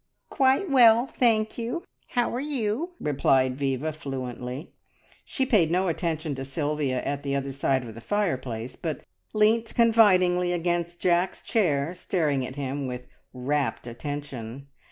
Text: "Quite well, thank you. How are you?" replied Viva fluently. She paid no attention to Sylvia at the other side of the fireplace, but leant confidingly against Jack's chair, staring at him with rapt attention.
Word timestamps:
"Quite 0.31 0.67
well, 0.67 1.05
thank 1.05 1.59
you. 1.59 1.83
How 2.07 2.33
are 2.33 2.39
you?" 2.41 2.93
replied 2.99 3.55
Viva 3.59 3.91
fluently. 3.91 4.73
She 5.23 5.45
paid 5.45 5.69
no 5.69 5.89
attention 5.89 6.33
to 6.33 6.43
Sylvia 6.43 7.03
at 7.03 7.21
the 7.21 7.35
other 7.35 7.53
side 7.53 7.83
of 7.85 7.93
the 7.93 8.01
fireplace, 8.01 8.75
but 8.75 9.01
leant 9.31 9.75
confidingly 9.75 10.53
against 10.53 11.01
Jack's 11.01 11.43
chair, 11.43 11.93
staring 11.93 12.43
at 12.43 12.55
him 12.55 12.87
with 12.87 13.05
rapt 13.31 13.85
attention. 13.85 14.65